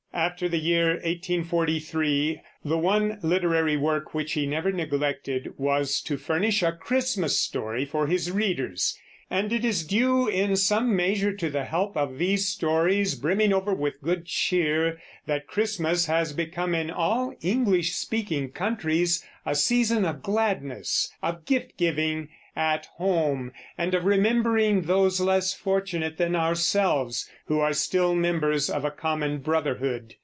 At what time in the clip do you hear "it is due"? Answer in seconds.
9.53-10.27